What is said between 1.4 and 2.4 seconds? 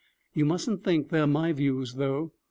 views, though.'